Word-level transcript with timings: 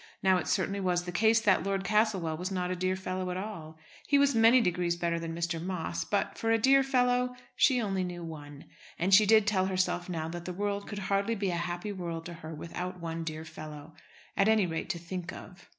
Now, 0.23 0.37
it 0.37 0.47
certainly 0.47 0.79
was 0.79 1.03
the 1.03 1.11
case 1.11 1.41
that 1.41 1.61
Lord 1.61 1.83
Castlewell 1.83 2.35
was 2.35 2.49
not 2.49 2.71
a 2.71 2.75
dear 2.75 2.95
fellow 2.95 3.29
at 3.29 3.37
all. 3.37 3.77
He 4.07 4.17
was 4.17 4.33
many 4.33 4.59
degrees 4.59 4.95
better 4.95 5.19
than 5.19 5.35
Mr. 5.35 5.61
Moss, 5.61 6.03
but 6.05 6.39
for 6.39 6.49
a 6.49 6.57
dear 6.57 6.81
fellow! 6.81 7.35
She 7.55 7.79
only 7.79 8.03
knew 8.03 8.23
one. 8.23 8.65
And 8.97 9.13
she 9.13 9.27
did 9.27 9.45
tell 9.45 9.67
herself 9.67 10.09
now 10.09 10.27
that 10.29 10.45
the 10.45 10.53
world 10.53 10.87
could 10.87 10.97
hardly 11.13 11.35
be 11.35 11.51
a 11.51 11.55
happy 11.55 11.91
world 11.91 12.25
to 12.25 12.33
her 12.33 12.51
without 12.55 12.99
one 12.99 13.23
dear 13.23 13.45
fellow, 13.45 13.93
at 14.35 14.47
any 14.47 14.65
rate, 14.65 14.89
to 14.89 14.97
think 14.97 15.31
of. 15.31 15.69